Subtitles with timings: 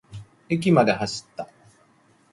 [0.49, 1.47] 駅まで走った。